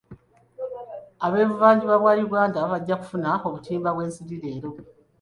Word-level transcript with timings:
Ab'ebuvanjuba 1.25 1.95
bwa 2.01 2.13
Uganda 2.27 2.57
bajja 2.71 2.95
kufuna 3.01 3.29
obutimba 3.47 3.89
bw'ensiri 3.95 4.35
leero. 4.43 4.69